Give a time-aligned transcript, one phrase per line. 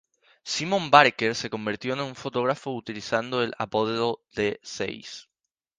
[0.43, 5.29] Simon Barker se convirtió en un fotógrafo, utilizando el apodo de "Seis".